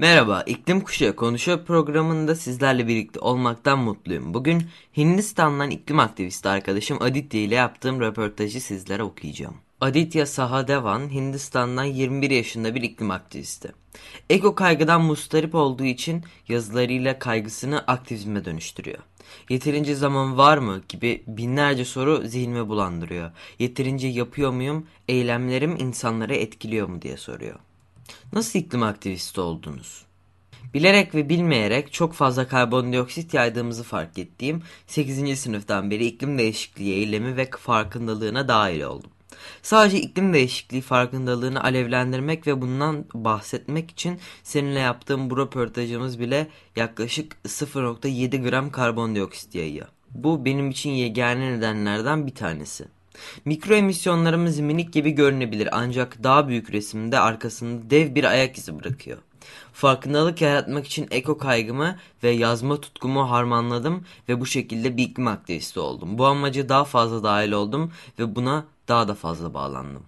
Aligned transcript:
Merhaba, 0.00 0.42
İklim 0.46 0.80
Kuşağı 0.80 1.16
Konuşuyor 1.16 1.64
programında 1.64 2.34
sizlerle 2.34 2.86
birlikte 2.88 3.20
olmaktan 3.20 3.78
mutluyum. 3.78 4.34
Bugün 4.34 4.62
Hindistan'dan 4.96 5.70
iklim 5.70 5.98
aktivisti 5.98 6.48
arkadaşım 6.48 7.02
Aditya 7.02 7.40
ile 7.40 7.54
yaptığım 7.54 8.00
röportajı 8.00 8.60
sizlere 8.60 9.02
okuyacağım. 9.02 9.54
Aditya 9.80 10.26
Sahadevan, 10.26 11.10
Hindistan'dan 11.10 11.84
21 11.84 12.30
yaşında 12.30 12.74
bir 12.74 12.82
iklim 12.82 13.10
aktivisti. 13.10 13.72
Ego 14.30 14.54
kaygıdan 14.54 15.02
mustarip 15.02 15.54
olduğu 15.54 15.84
için 15.84 16.24
yazılarıyla 16.48 17.18
kaygısını 17.18 17.78
aktivizme 17.78 18.44
dönüştürüyor. 18.44 18.98
Yeterince 19.48 19.94
zaman 19.94 20.38
var 20.38 20.58
mı 20.58 20.82
gibi 20.88 21.22
binlerce 21.26 21.84
soru 21.84 22.22
zihnimi 22.24 22.68
bulandırıyor. 22.68 23.30
Yeterince 23.58 24.08
yapıyor 24.08 24.50
muyum, 24.50 24.86
eylemlerim 25.08 25.76
insanları 25.76 26.34
etkiliyor 26.34 26.88
mu 26.88 27.02
diye 27.02 27.16
soruyor. 27.16 27.58
Nasıl 28.32 28.58
iklim 28.58 28.82
aktivisti 28.82 29.40
oldunuz? 29.40 30.08
Bilerek 30.74 31.14
ve 31.14 31.28
bilmeyerek 31.28 31.92
çok 31.92 32.14
fazla 32.14 32.48
karbondioksit 32.48 33.34
yaydığımızı 33.34 33.82
fark 33.82 34.18
ettiğim 34.18 34.62
8. 34.86 35.38
sınıftan 35.38 35.90
beri 35.90 36.06
iklim 36.06 36.38
değişikliği 36.38 36.94
eylemi 36.94 37.36
ve 37.36 37.50
farkındalığına 37.58 38.48
dahil 38.48 38.82
oldum. 38.82 39.10
Sadece 39.62 40.00
iklim 40.00 40.32
değişikliği 40.32 40.80
farkındalığını 40.80 41.64
alevlendirmek 41.64 42.46
ve 42.46 42.60
bundan 42.60 43.04
bahsetmek 43.14 43.90
için 43.90 44.18
seninle 44.42 44.78
yaptığım 44.78 45.30
bu 45.30 45.36
röportajımız 45.36 46.20
bile 46.20 46.48
yaklaşık 46.76 47.36
0.7 47.46 48.48
gram 48.48 48.70
karbondioksit 48.70 49.54
yayıyor. 49.54 49.88
Bu 50.10 50.44
benim 50.44 50.70
için 50.70 50.90
yegane 50.90 51.52
nedenlerden 51.52 52.26
bir 52.26 52.34
tanesi. 52.34 52.88
Mikro 53.44 53.74
emisyonlarımız 53.74 54.58
minik 54.58 54.92
gibi 54.92 55.10
görünebilir 55.10 55.68
ancak 55.72 56.22
daha 56.22 56.48
büyük 56.48 56.72
resimde 56.72 57.18
arkasında 57.18 57.90
dev 57.90 58.14
bir 58.14 58.24
ayak 58.24 58.58
izi 58.58 58.78
bırakıyor. 58.80 59.18
Farkındalık 59.72 60.40
yaratmak 60.40 60.86
için 60.86 61.08
eko 61.10 61.38
kaygımı 61.38 61.96
ve 62.22 62.30
yazma 62.30 62.80
tutkumu 62.80 63.30
harmanladım 63.30 64.04
ve 64.28 64.40
bu 64.40 64.46
şekilde 64.46 64.96
bir 64.96 65.26
aktivisti 65.26 65.80
oldum. 65.80 66.18
Bu 66.18 66.26
amacı 66.26 66.68
daha 66.68 66.84
fazla 66.84 67.22
dahil 67.22 67.52
oldum 67.52 67.92
ve 68.18 68.36
buna 68.36 68.64
daha 68.88 69.08
da 69.08 69.14
fazla 69.14 69.54
bağlandım. 69.54 70.02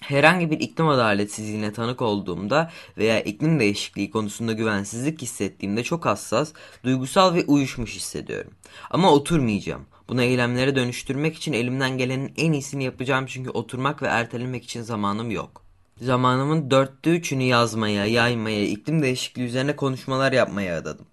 Herhangi 0.00 0.50
bir 0.50 0.60
iklim 0.60 0.88
adaletsizliğine 0.88 1.72
tanık 1.72 2.02
olduğumda 2.02 2.70
veya 2.98 3.20
iklim 3.20 3.60
değişikliği 3.60 4.10
konusunda 4.10 4.52
güvensizlik 4.52 5.22
hissettiğimde 5.22 5.82
çok 5.82 6.06
hassas, 6.06 6.52
duygusal 6.84 7.34
ve 7.34 7.44
uyuşmuş 7.44 7.96
hissediyorum. 7.96 8.52
Ama 8.90 9.12
oturmayacağım. 9.12 9.86
Bunu 10.08 10.22
eylemlere 10.22 10.76
dönüştürmek 10.76 11.36
için 11.36 11.52
elimden 11.52 11.98
gelenin 11.98 12.32
en 12.36 12.52
iyisini 12.52 12.84
yapacağım 12.84 13.26
çünkü 13.26 13.50
oturmak 13.50 14.02
ve 14.02 14.06
ertelemek 14.06 14.64
için 14.64 14.82
zamanım 14.82 15.30
yok. 15.30 15.62
Zamanımın 16.00 16.70
dörtte 16.70 17.10
üçünü 17.10 17.42
yazmaya, 17.42 18.06
yaymaya, 18.06 18.64
iklim 18.64 19.02
değişikliği 19.02 19.44
üzerine 19.44 19.76
konuşmalar 19.76 20.32
yapmaya 20.32 20.78
adadım. 20.78 21.06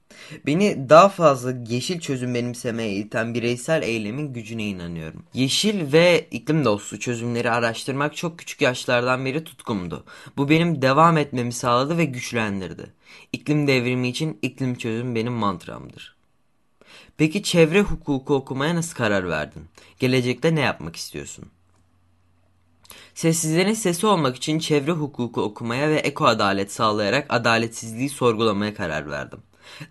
Beni 0.45 0.89
daha 0.89 1.09
fazla 1.09 1.53
yeşil 1.67 1.99
çözüm 1.99 2.33
benimsemeye 2.33 2.95
iten 2.95 3.33
bireysel 3.33 3.81
eylemin 3.83 4.33
gücüne 4.33 4.63
inanıyorum. 4.63 5.23
Yeşil 5.33 5.93
ve 5.93 6.27
iklim 6.31 6.65
dostu 6.65 6.99
çözümleri 6.99 7.51
araştırmak 7.51 8.15
çok 8.15 8.39
küçük 8.39 8.61
yaşlardan 8.61 9.25
beri 9.25 9.43
tutkumdu. 9.43 10.03
Bu 10.37 10.49
benim 10.49 10.81
devam 10.81 11.17
etmemi 11.17 11.53
sağladı 11.53 11.97
ve 11.97 12.05
güçlendirdi. 12.05 12.93
İklim 13.33 13.67
devrimi 13.67 14.07
için 14.09 14.39
iklim 14.41 14.75
çözüm 14.75 15.15
benim 15.15 15.33
mantramdır. 15.33 16.14
Peki 17.17 17.43
çevre 17.43 17.81
hukuku 17.81 18.35
okumaya 18.35 18.75
nasıl 18.75 18.95
karar 18.95 19.29
verdin? 19.29 19.65
Gelecekte 19.99 20.55
ne 20.55 20.61
yapmak 20.61 20.95
istiyorsun? 20.95 21.45
Sessizlerin 23.13 23.73
sesi 23.73 24.07
olmak 24.07 24.35
için 24.35 24.59
çevre 24.59 24.91
hukuku 24.91 25.41
okumaya 25.41 25.89
ve 25.89 25.95
eko 25.95 26.25
adalet 26.25 26.71
sağlayarak 26.71 27.25
adaletsizliği 27.29 28.09
sorgulamaya 28.09 28.73
karar 28.73 29.09
verdim. 29.09 29.39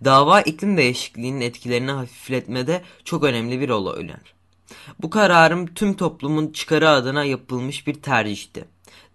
Dava 0.05 0.41
iklim 0.41 0.77
değişikliğinin 0.77 1.41
etkilerini 1.41 1.91
hafifletmede 1.91 2.83
çok 3.05 3.25
önemli 3.25 3.61
bir 3.61 3.69
rol 3.69 3.87
oynar. 3.87 4.35
Bu 5.03 5.11
kararım 5.11 5.75
tüm 5.75 5.95
toplumun 5.95 6.53
çıkarı 6.53 6.89
adına 6.89 7.25
yapılmış 7.25 7.87
bir 7.87 7.95
tercihti. 7.95 8.65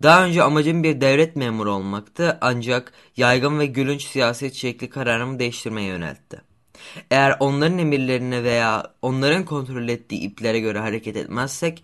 Daha 0.03 0.25
önce 0.25 0.44
amacım 0.44 0.84
bir 0.84 1.02
devlet 1.02 1.36
memuru 1.36 1.72
olmaktı 1.72 2.38
ancak 2.42 2.94
yaygın 3.18 3.59
ve 3.59 3.66
gülünç 3.66 4.08
siyaset 4.08 4.53
şekli 4.53 4.90
kararımı 4.90 5.40
değiştirmeye 5.40 5.88
yöneltti. 5.88 6.49
Eğer 7.12 7.38
onların 7.40 7.78
emirlerine 7.78 8.44
veya 8.44 8.94
onların 9.02 9.46
kontrol 9.46 9.88
ettiği 9.88 10.22
iplere 10.22 10.60
göre 10.60 10.80
hareket 10.80 11.18
etmezsek 11.18 11.84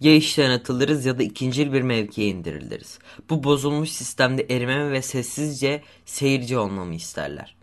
ya 0.00 0.14
işten 0.14 0.50
atılırız 0.50 1.06
ya 1.06 1.18
da 1.18 1.22
ikincil 1.22 1.72
bir 1.72 1.82
mevkiye 1.82 2.28
indiriliriz. 2.28 2.98
Bu 3.30 3.44
bozulmuş 3.44 3.90
sistemde 3.90 4.46
erimemi 4.50 4.92
ve 4.92 5.02
sessizce 5.02 5.82
seyirci 6.04 6.58
olmamı 6.58 6.94
isterler. 6.94 7.56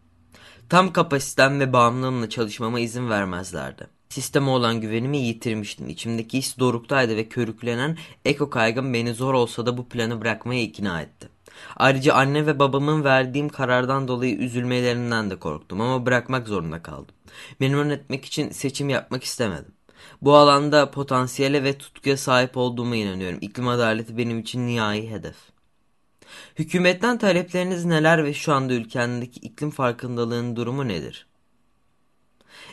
Tam 0.69 0.93
kapasitem 0.93 1.59
ve 1.59 1.73
bağımlılığımla 1.73 2.29
çalışmama 2.29 2.79
izin 2.79 3.09
vermezlerdi. 3.09 3.87
Sisteme 4.09 4.49
olan 4.49 4.81
güvenimi 4.81 5.17
yitirmiştim. 5.17 5.89
İçimdeki 5.89 6.37
his 6.37 6.59
doruktaydı 6.59 7.15
ve 7.15 7.27
körüklenen 7.27 7.97
eko 8.25 8.49
kaygım 8.49 8.93
beni 8.93 9.13
zor 9.13 9.33
olsa 9.33 9.65
da 9.65 9.77
bu 9.77 9.89
planı 9.89 10.21
bırakmaya 10.21 10.61
ikna 10.61 11.01
etti. 11.01 11.34
Ayrıca 11.77 12.13
anne 12.13 12.45
ve 12.45 12.59
babamın 12.59 13.03
verdiğim 13.03 13.49
karardan 13.49 14.07
dolayı 14.07 14.35
üzülmelerinden 14.37 15.29
de 15.29 15.35
korktum 15.35 15.81
ama 15.81 16.05
bırakmak 16.05 16.47
zorunda 16.47 16.83
kaldım. 16.83 17.15
Memnun 17.59 17.89
etmek 17.89 18.25
için 18.25 18.49
seçim 18.49 18.89
yapmak 18.89 19.23
istemedim. 19.23 19.73
Bu 20.21 20.35
alanda 20.35 20.91
potansiyele 20.91 21.63
ve 21.63 21.77
tutkuya 21.77 22.17
sahip 22.17 22.57
olduğuma 22.57 22.95
inanıyorum. 22.95 23.37
İklim 23.41 23.67
adaleti 23.67 24.17
benim 24.17 24.39
için 24.39 24.67
nihai 24.67 25.09
hedef. 25.09 25.35
Hükümetten 26.59 27.17
talepleriniz 27.17 27.85
neler 27.85 28.23
ve 28.23 28.33
şu 28.33 28.53
anda 28.53 28.73
ülkendeki 28.73 29.39
iklim 29.39 29.71
farkındalığının 29.71 30.55
durumu 30.55 30.87
nedir? 30.87 31.27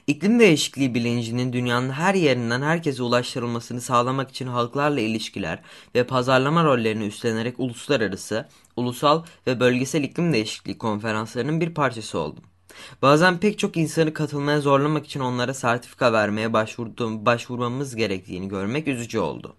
İklim 0.07 0.41
değişikliği 0.41 0.95
bilincinin 0.95 1.53
dünyanın 1.53 1.91
her 1.91 2.15
yerinden 2.15 2.63
herkese 2.63 3.03
ulaştırılmasını 3.03 3.81
sağlamak 3.81 4.31
için 4.31 4.47
halklarla 4.47 5.01
ilişkiler 5.01 5.63
ve 5.95 6.07
pazarlama 6.07 6.65
rollerini 6.65 7.07
üstlenerek 7.07 7.61
uluslararası, 7.61 8.49
ulusal 8.77 9.23
ve 9.47 9.61
bölgesel 9.61 10.03
iklim 10.03 10.33
değişikliği 10.33 10.79
konferanslarının 10.79 11.61
bir 11.61 11.75
parçası 11.75 12.19
oldum. 12.19 12.45
Bazen 13.03 13.39
pek 13.39 13.59
çok 13.59 13.77
insanı 13.77 14.15
katılmaya 14.15 14.61
zorlamak 14.61 15.07
için 15.07 15.21
onlara 15.21 15.55
sertifika 15.55 16.13
vermeye 16.13 16.53
başvurmamız 16.53 17.97
gerektiğini 17.97 18.49
görmek 18.49 18.89
üzücü 18.89 19.19
oldu. 19.19 19.57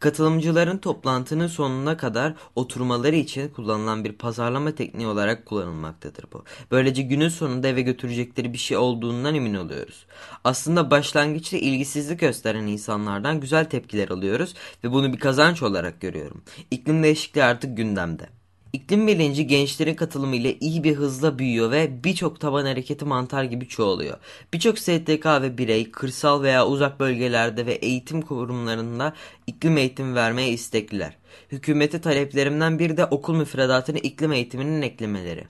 Katılımcıların 0.00 0.78
toplantının 0.78 1.46
sonuna 1.46 1.96
kadar 1.96 2.34
oturmaları 2.56 3.16
için 3.16 3.48
kullanılan 3.48 4.04
bir 4.04 4.12
pazarlama 4.12 4.74
tekniği 4.74 5.08
olarak 5.08 5.46
kullanılmaktadır 5.46 6.24
bu. 6.32 6.44
Böylece 6.70 7.02
günün 7.02 7.28
sonunda 7.28 7.68
eve 7.68 7.82
götürecekleri 7.82 8.52
bir 8.52 8.58
şey 8.58 8.76
olduğundan 8.76 9.34
emin 9.34 9.54
oluyoruz. 9.54 10.06
Aslında 10.44 10.90
başlangıçta 10.90 11.56
ilgisizlik 11.56 12.20
gösteren 12.20 12.66
insanlardan 12.66 13.40
güzel 13.40 13.64
tepkiler 13.64 14.08
alıyoruz 14.08 14.54
ve 14.84 14.92
bunu 14.92 15.12
bir 15.12 15.18
kazanç 15.18 15.62
olarak 15.62 16.00
görüyorum. 16.00 16.42
İklim 16.70 17.02
değişikliği 17.02 17.44
artık 17.44 17.76
gündemde. 17.76 18.28
İklim 18.74 19.06
bilinci 19.06 19.46
gençlerin 19.46 19.94
katılımı 19.94 20.36
ile 20.36 20.58
iyi 20.58 20.84
bir 20.84 20.94
hızla 20.96 21.38
büyüyor 21.38 21.70
ve 21.70 22.04
birçok 22.04 22.40
taban 22.40 22.66
hareketi 22.66 23.04
mantar 23.04 23.44
gibi 23.44 23.68
çoğalıyor. 23.68 24.18
Birçok 24.52 24.78
STK 24.78 25.26
ve 25.26 25.58
birey 25.58 25.90
kırsal 25.90 26.42
veya 26.42 26.66
uzak 26.66 27.00
bölgelerde 27.00 27.66
ve 27.66 27.72
eğitim 27.72 28.22
kurumlarında 28.22 29.14
iklim 29.46 29.76
eğitimi 29.76 30.14
vermeye 30.14 30.48
istekliler. 30.48 31.16
Hükümete 31.52 32.00
taleplerimden 32.00 32.78
biri 32.78 32.96
de 32.96 33.04
okul 33.04 33.34
müfredatını 33.34 33.98
iklim 33.98 34.32
eğitiminin 34.32 34.82
eklemeleri. 34.82 35.44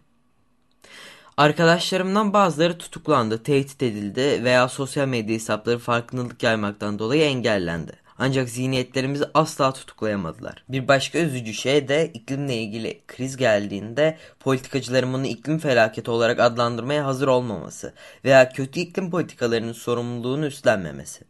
Arkadaşlarımdan 1.37 2.33
bazıları 2.33 2.79
tutuklandı, 2.79 3.43
tehdit 3.43 3.83
edildi 3.83 4.45
veya 4.45 4.69
sosyal 4.69 5.09
medya 5.09 5.35
hesapları 5.35 5.79
farkındalık 5.79 6.43
yaymaktan 6.43 6.99
dolayı 6.99 7.23
engellendi. 7.23 8.04
Ancak 8.19 8.49
zihniyetlerimizi 8.49 9.25
asla 9.35 9.73
tutuklayamadılar. 9.73 10.65
Bir 10.69 10.89
başka 10.89 11.19
üzücü 11.19 11.55
şey 11.55 11.89
de 11.89 12.11
iklimle 12.15 12.57
ilgili 12.57 13.01
kriz 13.07 13.37
geldiğinde 13.37 14.19
politikacıların 14.41 15.13
bunu 15.13 15.27
iklim 15.27 15.59
felaketi 15.59 16.11
olarak 16.11 16.41
adlandırmaya 16.41 17.05
hazır 17.05 17.29
olmaması 17.29 17.95
veya 18.25 18.49
kötü 18.49 18.81
iklim 18.81 19.11
politikalarının 19.11 19.73
sorumluluğunu 19.73 20.47
üstlenmemesi. 20.47 21.25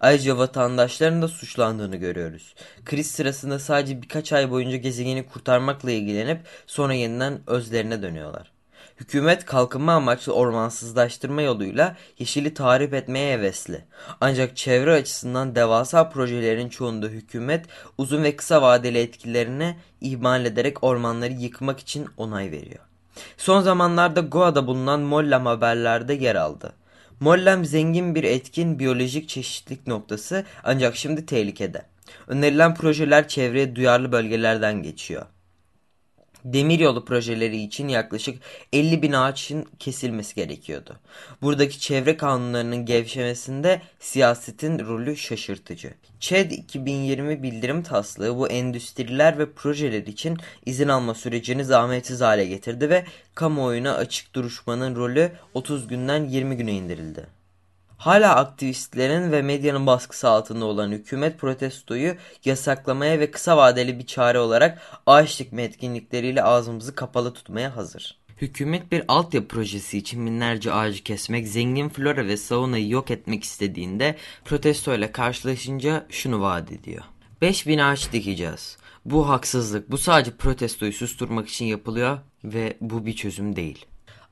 Ayrıca 0.00 0.38
vatandaşların 0.38 1.22
da 1.22 1.28
suçlandığını 1.28 1.96
görüyoruz. 1.96 2.54
Kriz 2.84 3.10
sırasında 3.10 3.58
sadece 3.58 4.02
birkaç 4.02 4.32
ay 4.32 4.50
boyunca 4.50 4.76
gezegeni 4.76 5.26
kurtarmakla 5.26 5.90
ilgilenip 5.90 6.40
sonra 6.66 6.94
yeniden 6.94 7.40
özlerine 7.46 8.02
dönüyorlar. 8.02 8.49
Hükümet 9.00 9.44
kalkınma 9.44 9.92
amaçlı 9.92 10.32
ormansızlaştırma 10.32 11.42
yoluyla 11.42 11.96
yeşili 12.18 12.54
tahrip 12.54 12.94
etmeye 12.94 13.32
hevesli. 13.32 13.84
Ancak 14.20 14.56
çevre 14.56 14.92
açısından 14.92 15.54
devasa 15.54 16.08
projelerin 16.08 16.68
çoğunda 16.68 17.06
hükümet 17.06 17.66
uzun 17.98 18.22
ve 18.22 18.36
kısa 18.36 18.62
vadeli 18.62 18.98
etkilerini 18.98 19.76
ihmal 20.00 20.44
ederek 20.44 20.84
ormanları 20.84 21.32
yıkmak 21.32 21.80
için 21.80 22.06
onay 22.16 22.50
veriyor. 22.50 22.84
Son 23.36 23.60
zamanlarda 23.60 24.20
Goa'da 24.20 24.66
bulunan 24.66 25.00
Mollem 25.00 25.46
haberlerde 25.46 26.14
yer 26.14 26.36
aldı. 26.36 26.72
Mollem 27.20 27.64
zengin 27.64 28.14
bir 28.14 28.24
etkin 28.24 28.78
biyolojik 28.78 29.28
çeşitlilik 29.28 29.86
noktası 29.86 30.44
ancak 30.64 30.96
şimdi 30.96 31.26
tehlikede. 31.26 31.82
Önerilen 32.28 32.74
projeler 32.74 33.28
çevreye 33.28 33.76
duyarlı 33.76 34.12
bölgelerden 34.12 34.82
geçiyor. 34.82 35.26
Demiryolu 36.44 37.04
projeleri 37.04 37.62
için 37.62 37.88
yaklaşık 37.88 38.42
50 38.72 39.02
bin 39.02 39.12
ağaçın 39.12 39.66
kesilmesi 39.78 40.34
gerekiyordu. 40.34 40.96
Buradaki 41.42 41.80
çevre 41.80 42.16
kanunlarının 42.16 42.84
gevşemesinde 42.84 43.82
siyasetin 44.00 44.78
rolü 44.78 45.16
şaşırtıcı. 45.16 45.94
ÇED 46.20 46.50
2020 46.50 47.42
bildirim 47.42 47.82
taslağı 47.82 48.36
bu 48.36 48.48
endüstriler 48.48 49.38
ve 49.38 49.52
projeler 49.52 50.06
için 50.06 50.38
izin 50.66 50.88
alma 50.88 51.14
sürecini 51.14 51.64
zahmetsiz 51.64 52.20
hale 52.20 52.44
getirdi 52.44 52.90
ve 52.90 53.04
kamuoyuna 53.34 53.94
açık 53.94 54.34
duruşmanın 54.34 54.96
rolü 54.96 55.32
30 55.54 55.88
günden 55.88 56.24
20 56.24 56.56
güne 56.56 56.72
indirildi. 56.72 57.39
Hala 58.00 58.36
aktivistlerin 58.36 59.32
ve 59.32 59.42
medyanın 59.42 59.86
baskısı 59.86 60.28
altında 60.28 60.64
olan 60.64 60.90
hükümet 60.90 61.38
protestoyu 61.38 62.16
yasaklamaya 62.44 63.20
ve 63.20 63.30
kısa 63.30 63.56
vadeli 63.56 63.98
bir 63.98 64.06
çare 64.06 64.38
olarak 64.38 64.78
ağaç 65.06 65.40
dikme 65.40 65.62
etkinlikleriyle 65.62 66.42
ağzımızı 66.42 66.94
kapalı 66.94 67.32
tutmaya 67.32 67.76
hazır. 67.76 68.18
Hükümet 68.36 68.92
bir 68.92 69.02
altyapı 69.08 69.48
projesi 69.48 69.98
için 69.98 70.26
binlerce 70.26 70.72
ağacı 70.72 71.02
kesmek, 71.02 71.48
zengin 71.48 71.88
flora 71.88 72.26
ve 72.26 72.36
saunayı 72.36 72.88
yok 72.88 73.10
etmek 73.10 73.44
istediğinde 73.44 74.16
protestoyla 74.44 75.12
karşılaşınca 75.12 76.06
şunu 76.10 76.40
vaat 76.40 76.72
ediyor. 76.72 77.04
5000 77.42 77.78
ağaç 77.78 78.12
dikeceğiz. 78.12 78.76
Bu 79.04 79.28
haksızlık. 79.28 79.90
Bu 79.90 79.98
sadece 79.98 80.30
protestoyu 80.30 80.92
susturmak 80.92 81.48
için 81.48 81.64
yapılıyor 81.64 82.18
ve 82.44 82.76
bu 82.80 83.06
bir 83.06 83.16
çözüm 83.16 83.56
değil. 83.56 83.86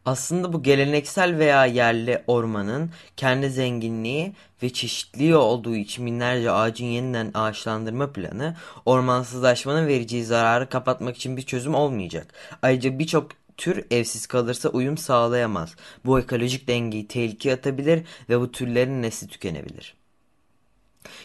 Aslında 0.08 0.52
bu 0.52 0.62
geleneksel 0.62 1.38
veya 1.38 1.66
yerli 1.66 2.22
ormanın 2.26 2.90
kendi 3.16 3.50
zenginliği 3.50 4.32
ve 4.62 4.72
çeşitliliği 4.72 5.36
olduğu 5.36 5.76
için 5.76 6.06
binlerce 6.06 6.50
ağacın 6.50 6.86
yeniden 6.86 7.30
ağaçlandırma 7.34 8.12
planı 8.12 8.56
ormansızlaşmanın 8.86 9.86
vereceği 9.86 10.24
zararı 10.24 10.68
kapatmak 10.68 11.16
için 11.16 11.36
bir 11.36 11.42
çözüm 11.42 11.74
olmayacak. 11.74 12.34
Ayrıca 12.62 12.98
birçok 12.98 13.30
tür 13.56 13.84
evsiz 13.90 14.26
kalırsa 14.26 14.68
uyum 14.68 14.98
sağlayamaz. 14.98 15.74
Bu 16.04 16.20
ekolojik 16.20 16.68
dengeyi 16.68 17.08
tehlikeye 17.08 17.54
atabilir 17.54 18.02
ve 18.28 18.40
bu 18.40 18.52
türlerin 18.52 19.02
nesli 19.02 19.28
tükenebilir. 19.28 19.97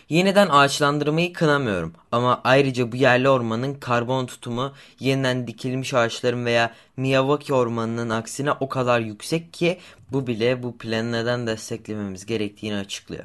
Yeniden 0.09 0.50
ağaçlandırmayı 0.50 1.33
kınamıyorum 1.33 1.94
ama 2.12 2.41
ayrıca 2.44 2.91
bu 2.91 2.95
yerli 2.95 3.30
ormanın 3.30 3.74
karbon 3.74 4.25
tutumu 4.25 4.74
yeniden 5.00 5.47
dikilmiş 5.47 5.94
ağaçların 5.94 6.45
veya 6.45 6.74
Miyawaki 6.97 7.53
ormanının 7.53 8.09
aksine 8.09 8.51
o 8.51 8.69
kadar 8.69 9.00
yüksek 9.00 9.53
ki 9.53 9.80
bu 10.12 10.27
bile 10.27 10.63
bu 10.63 10.77
planı 10.77 11.12
neden 11.12 11.47
desteklememiz 11.47 12.25
gerektiğini 12.25 12.75
açıklıyor. 12.75 13.24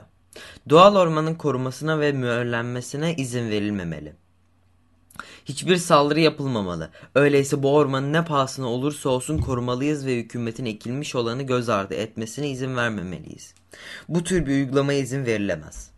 Doğal 0.71 0.97
ormanın 0.97 1.35
korumasına 1.35 2.01
ve 2.01 2.13
mühürlenmesine 2.13 3.15
izin 3.15 3.51
verilmemeli. 3.51 4.13
Hiçbir 5.45 5.77
saldırı 5.77 6.21
yapılmamalı. 6.21 6.91
Öyleyse 7.15 7.63
bu 7.63 7.75
ormanın 7.75 8.13
ne 8.13 8.25
pahasına 8.25 8.67
olursa 8.67 9.09
olsun 9.09 9.39
korumalıyız 9.39 10.07
ve 10.07 10.17
hükümetin 10.17 10.65
ekilmiş 10.65 11.15
olanı 11.15 11.43
göz 11.43 11.69
ardı 11.69 11.95
etmesine 11.95 12.51
izin 12.51 12.77
vermemeliyiz. 12.77 13.55
Bu 14.09 14.25
tür 14.25 14.47
bir 14.47 14.53
uygulamaya 14.53 14.99
izin 14.99 15.27
verilemez. 15.27 15.91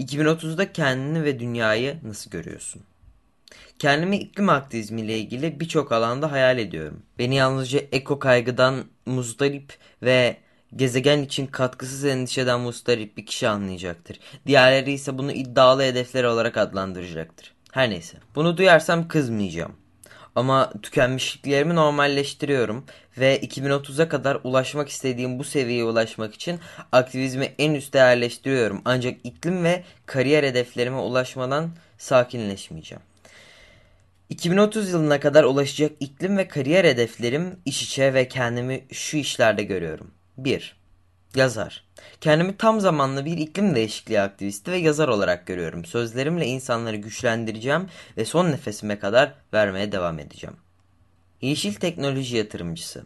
2030'da 0.00 0.72
kendini 0.72 1.24
ve 1.24 1.40
dünyayı 1.40 1.96
nasıl 2.02 2.30
görüyorsun? 2.30 2.82
Kendimi 3.78 4.16
iklim 4.16 4.48
aktivizmiyle 4.48 5.18
ilgili 5.18 5.60
birçok 5.60 5.92
alanda 5.92 6.32
hayal 6.32 6.58
ediyorum. 6.58 7.02
Beni 7.18 7.34
yalnızca 7.34 7.80
eko 7.92 8.18
kaygıdan 8.18 8.84
muzdarip 9.06 9.78
ve 10.02 10.36
gezegen 10.76 11.22
için 11.22 11.46
katkısız 11.46 12.04
endişeden 12.04 12.60
mustarip 12.60 13.16
bir 13.16 13.26
kişi 13.26 13.48
anlayacaktır. 13.48 14.20
Diğerleri 14.46 14.92
ise 14.92 15.18
bunu 15.18 15.32
iddialı 15.32 15.82
hedefler 15.82 16.24
olarak 16.24 16.56
adlandıracaktır. 16.56 17.52
Her 17.72 17.90
neyse. 17.90 18.18
Bunu 18.34 18.56
duyarsam 18.56 19.08
kızmayacağım. 19.08 19.72
Ama 20.34 20.72
tükenmişliklerimi 20.82 21.74
normalleştiriyorum 21.74 22.84
ve 23.18 23.40
2030'a 23.40 24.08
kadar 24.08 24.38
ulaşmak 24.44 24.88
istediğim 24.88 25.38
bu 25.38 25.44
seviyeye 25.44 25.84
ulaşmak 25.84 26.34
için 26.34 26.60
aktivizmi 26.92 27.54
en 27.58 27.74
üste 27.74 27.98
yerleştiriyorum. 27.98 28.82
Ancak 28.84 29.14
iklim 29.24 29.64
ve 29.64 29.84
kariyer 30.06 30.44
hedeflerime 30.44 30.98
ulaşmadan 30.98 31.70
sakinleşmeyeceğim. 31.98 33.02
2030 34.28 34.90
yılına 34.90 35.20
kadar 35.20 35.44
ulaşacak 35.44 35.92
iklim 36.00 36.36
ve 36.36 36.48
kariyer 36.48 36.84
hedeflerim 36.84 37.56
iş 37.64 37.82
içe 37.82 38.14
ve 38.14 38.28
kendimi 38.28 38.84
şu 38.92 39.16
işlerde 39.16 39.62
görüyorum. 39.62 40.10
1. 40.38 40.76
Yazar. 41.34 41.84
Kendimi 42.20 42.56
tam 42.56 42.80
zamanlı 42.80 43.24
bir 43.24 43.38
iklim 43.38 43.74
değişikliği 43.74 44.20
aktivisti 44.20 44.72
ve 44.72 44.76
yazar 44.76 45.08
olarak 45.08 45.46
görüyorum. 45.46 45.84
Sözlerimle 45.84 46.46
insanları 46.46 46.96
güçlendireceğim 46.96 47.88
ve 48.16 48.24
son 48.24 48.50
nefesime 48.52 48.98
kadar 48.98 49.34
vermeye 49.52 49.92
devam 49.92 50.18
edeceğim. 50.18 50.56
Yeşil 51.42 51.74
teknoloji 51.74 52.36
yatırımcısı. 52.36 53.04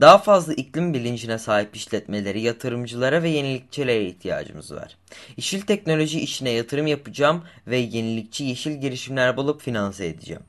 Daha 0.00 0.18
fazla 0.18 0.52
iklim 0.52 0.94
bilincine 0.94 1.38
sahip 1.38 1.76
işletmeleri, 1.76 2.40
yatırımcılara 2.40 3.22
ve 3.22 3.28
yenilikçilere 3.28 4.04
ihtiyacımız 4.04 4.74
var. 4.74 4.96
Yeşil 5.36 5.60
teknoloji 5.60 6.20
işine 6.20 6.50
yatırım 6.50 6.86
yapacağım 6.86 7.44
ve 7.66 7.76
yenilikçi 7.76 8.44
yeşil 8.44 8.80
girişimler 8.80 9.36
bulup 9.36 9.62
finanse 9.62 10.06
edeceğim. 10.06 10.42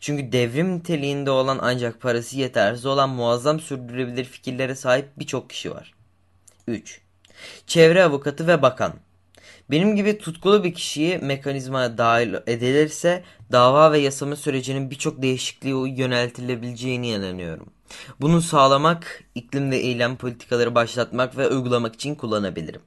Çünkü 0.00 0.32
devrim 0.32 0.76
niteliğinde 0.76 1.30
olan 1.30 1.58
ancak 1.62 2.00
parası 2.00 2.38
yetersiz 2.38 2.86
olan 2.86 3.10
muazzam 3.10 3.60
sürdürülebilir 3.60 4.24
fikirlere 4.24 4.74
sahip 4.74 5.08
birçok 5.18 5.50
kişi 5.50 5.70
var. 5.70 5.94
3. 6.66 7.00
Çevre 7.66 8.04
avukatı 8.04 8.46
ve 8.46 8.62
bakan. 8.62 8.94
Benim 9.72 9.96
gibi 9.96 10.18
tutkulu 10.18 10.64
bir 10.64 10.74
kişiyi 10.74 11.18
mekanizmaya 11.18 11.98
dahil 11.98 12.34
edilirse 12.46 13.22
dava 13.52 13.92
ve 13.92 13.98
yasama 13.98 14.36
sürecinin 14.36 14.90
birçok 14.90 15.22
değişikliğe 15.22 15.88
yöneltilebileceğini 15.88 17.08
inanıyorum. 17.08 17.66
Bunu 18.20 18.42
sağlamak, 18.42 19.24
iklim 19.34 19.70
ve 19.70 19.76
eylem 19.76 20.16
politikaları 20.16 20.74
başlatmak 20.74 21.38
ve 21.38 21.48
uygulamak 21.48 21.94
için 21.94 22.14
kullanabilirim. 22.14 22.80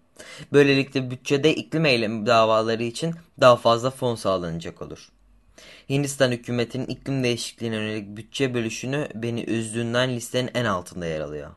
Böylelikle 0.54 1.12
bütçede 1.12 1.56
iklim 1.56 1.86
eylemi 1.86 2.26
davaları 2.26 2.84
için 2.84 3.16
daha 3.42 3.56
fazla 3.56 3.90
fon 3.92 4.16
sağlanacak 4.16 4.82
olur. 4.82 5.10
Hindistan 5.90 6.32
hükümetinin 6.32 6.86
iklim 6.86 7.24
değişikliğine 7.24 7.76
yönelik 7.76 8.18
bütçe 8.18 8.54
bölüşünü 8.54 9.08
beni 9.16 9.44
üzdüğünden 9.44 10.16
listenin 10.16 10.52
en 10.54 10.66
altında 10.66 11.06
yer 11.06 11.22
alıyor. 11.22 11.52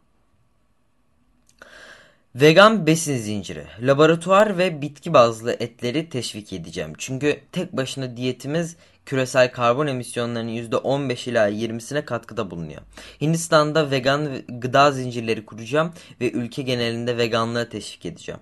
Vegan 2.34 2.86
besin 2.86 3.16
zinciri. 3.16 3.64
Laboratuvar 3.80 4.58
ve 4.58 4.82
bitki 4.82 5.14
bazlı 5.14 5.52
etleri 5.52 6.08
teşvik 6.08 6.52
edeceğim. 6.52 6.92
Çünkü 6.98 7.40
tek 7.52 7.72
başına 7.72 8.16
diyetimiz 8.16 8.76
küresel 9.06 9.52
karbon 9.52 9.86
emisyonlarının 9.86 10.50
%15 10.50 11.30
ila 11.30 11.50
20'sine 11.50 12.04
katkıda 12.04 12.50
bulunuyor. 12.50 12.82
Hindistan'da 13.20 13.90
vegan 13.90 14.42
gıda 14.48 14.92
zincirleri 14.92 15.46
kuracağım 15.46 15.92
ve 16.20 16.30
ülke 16.30 16.62
genelinde 16.62 17.16
veganlığa 17.16 17.68
teşvik 17.68 18.06
edeceğim. 18.06 18.40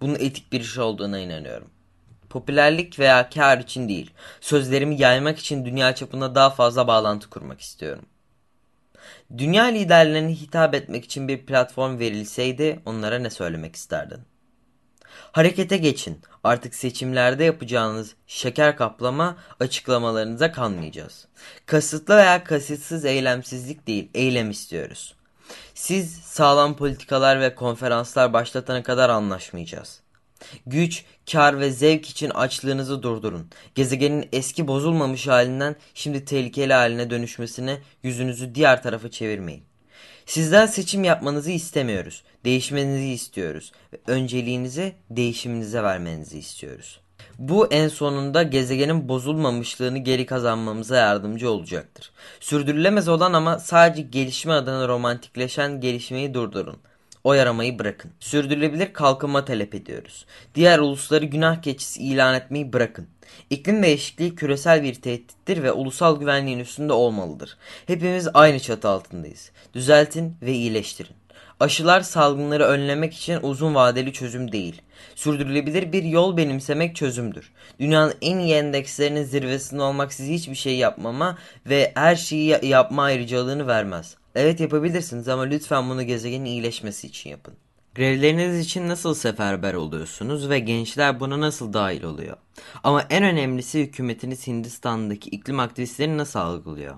Bunun 0.00 0.14
etik 0.14 0.52
bir 0.52 0.60
iş 0.60 0.78
olduğuna 0.78 1.18
inanıyorum. 1.18 1.68
Popülerlik 2.30 2.98
veya 2.98 3.30
kar 3.30 3.58
için 3.58 3.88
değil, 3.88 4.10
sözlerimi 4.40 5.00
yaymak 5.00 5.38
için 5.38 5.64
dünya 5.64 5.94
çapında 5.94 6.34
daha 6.34 6.50
fazla 6.50 6.86
bağlantı 6.86 7.30
kurmak 7.30 7.60
istiyorum. 7.60 8.04
Dünya 9.38 9.64
liderlerine 9.64 10.32
hitap 10.32 10.74
etmek 10.74 11.04
için 11.04 11.28
bir 11.28 11.46
platform 11.46 11.98
verilseydi 11.98 12.80
onlara 12.86 13.18
ne 13.18 13.30
söylemek 13.30 13.76
isterdin? 13.76 14.20
Harekete 15.32 15.76
geçin. 15.76 16.20
Artık 16.44 16.74
seçimlerde 16.74 17.44
yapacağınız 17.44 18.14
şeker 18.26 18.76
kaplama 18.76 19.36
açıklamalarınıza 19.60 20.52
kanmayacağız. 20.52 21.28
Kasıtlı 21.66 22.16
veya 22.16 22.44
kasıtsız 22.44 23.04
eylemsizlik 23.04 23.86
değil, 23.86 24.10
eylem 24.14 24.50
istiyoruz. 24.50 25.14
Siz 25.74 26.14
sağlam 26.14 26.76
politikalar 26.76 27.40
ve 27.40 27.54
konferanslar 27.54 28.32
başlatana 28.32 28.82
kadar 28.82 29.08
anlaşmayacağız. 29.08 30.00
Güç, 30.66 31.04
kar 31.32 31.60
ve 31.60 31.70
zevk 31.70 32.08
için 32.08 32.30
açlığınızı 32.30 33.02
durdurun. 33.02 33.50
Gezegenin 33.74 34.28
eski 34.32 34.68
bozulmamış 34.68 35.28
halinden 35.28 35.76
şimdi 35.94 36.24
tehlikeli 36.24 36.72
haline 36.72 37.10
dönüşmesine 37.10 37.78
yüzünüzü 38.02 38.54
diğer 38.54 38.82
tarafa 38.82 39.10
çevirmeyin. 39.10 39.62
Sizden 40.26 40.66
seçim 40.66 41.04
yapmanızı 41.04 41.50
istemiyoruz. 41.50 42.22
Değişmenizi 42.44 43.08
istiyoruz. 43.08 43.72
Ve 43.92 43.98
önceliğinizi 44.06 44.92
değişiminize 45.10 45.82
vermenizi 45.82 46.38
istiyoruz. 46.38 47.00
Bu 47.38 47.66
en 47.66 47.88
sonunda 47.88 48.42
gezegenin 48.42 49.08
bozulmamışlığını 49.08 49.98
geri 49.98 50.26
kazanmamıza 50.26 50.96
yardımcı 50.96 51.50
olacaktır. 51.50 52.10
Sürdürülemez 52.40 53.08
olan 53.08 53.32
ama 53.32 53.58
sadece 53.58 54.02
gelişme 54.02 54.52
adına 54.52 54.88
romantikleşen 54.88 55.80
gelişmeyi 55.80 56.34
durdurun. 56.34 56.76
O 57.28 57.34
yaramayı 57.34 57.78
bırakın. 57.78 58.10
Sürdürülebilir 58.20 58.92
kalkınma 58.92 59.44
talep 59.44 59.74
ediyoruz. 59.74 60.26
Diğer 60.54 60.78
ulusları 60.78 61.24
günah 61.24 61.62
keçisi 61.62 62.02
ilan 62.02 62.34
etmeyi 62.34 62.72
bırakın. 62.72 63.08
İklim 63.50 63.82
değişikliği 63.82 64.34
küresel 64.34 64.82
bir 64.82 64.94
tehdittir 64.94 65.62
ve 65.62 65.72
ulusal 65.72 66.20
güvenliğin 66.20 66.58
üstünde 66.58 66.92
olmalıdır. 66.92 67.56
Hepimiz 67.86 68.28
aynı 68.34 68.60
çatı 68.60 68.88
altındayız. 68.88 69.50
Düzeltin 69.74 70.36
ve 70.42 70.52
iyileştirin. 70.52 71.16
Aşılar 71.60 72.00
salgınları 72.00 72.64
önlemek 72.64 73.14
için 73.14 73.38
uzun 73.42 73.74
vadeli 73.74 74.12
çözüm 74.12 74.52
değil. 74.52 74.82
Sürdürülebilir 75.14 75.92
bir 75.92 76.02
yol 76.02 76.36
benimsemek 76.36 76.96
çözümdür. 76.96 77.52
Dünyanın 77.80 78.14
en 78.22 78.38
iyi 78.38 78.54
endekslerinin 78.54 79.24
zirvesinde 79.24 79.82
olmak 79.82 80.12
size 80.12 80.32
hiçbir 80.32 80.54
şey 80.54 80.76
yapmama 80.76 81.38
ve 81.66 81.92
her 81.94 82.16
şeyi 82.16 82.58
yapma 82.62 83.02
ayrıcalığını 83.02 83.66
vermez. 83.66 84.16
Evet 84.38 84.60
yapabilirsiniz 84.60 85.28
ama 85.28 85.42
lütfen 85.42 85.90
bunu 85.90 86.02
gezegenin 86.02 86.44
iyileşmesi 86.44 87.06
için 87.06 87.30
yapın. 87.30 87.54
Grevleriniz 87.94 88.58
için 88.58 88.88
nasıl 88.88 89.14
seferber 89.14 89.74
oluyorsunuz 89.74 90.50
ve 90.50 90.58
gençler 90.58 91.20
buna 91.20 91.40
nasıl 91.40 91.72
dahil 91.72 92.02
oluyor? 92.02 92.36
Ama 92.84 93.02
en 93.10 93.22
önemlisi 93.22 93.80
hükümetiniz 93.80 94.46
Hindistan'daki 94.46 95.30
iklim 95.30 95.60
aktivistlerini 95.60 96.18
nasıl 96.18 96.38
algılıyor? 96.38 96.94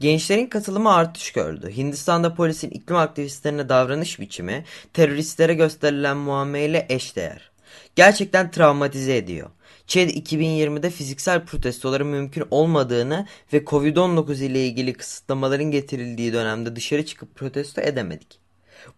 Gençlerin 0.00 0.46
katılımı 0.46 0.94
artış 0.94 1.32
gördü. 1.32 1.72
Hindistan'da 1.76 2.34
polisin 2.34 2.70
iklim 2.70 2.96
aktivistlerine 2.96 3.68
davranış 3.68 4.20
biçimi 4.20 4.64
teröristlere 4.92 5.54
gösterilen 5.54 6.16
muamele 6.16 6.86
eşdeğer. 6.88 7.50
Gerçekten 7.96 8.50
travmatize 8.50 9.16
ediyor. 9.16 9.50
ÇED 9.88 10.10
2020'de 10.10 10.90
fiziksel 10.90 11.44
protestoların 11.44 12.06
mümkün 12.06 12.44
olmadığını 12.50 13.26
ve 13.52 13.58
Covid-19 13.58 14.44
ile 14.44 14.66
ilgili 14.66 14.92
kısıtlamaların 14.92 15.70
getirildiği 15.70 16.32
dönemde 16.32 16.76
dışarı 16.76 17.06
çıkıp 17.06 17.34
protesto 17.34 17.80
edemedik. 17.80 18.38